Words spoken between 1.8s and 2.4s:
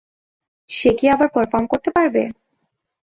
পারবে?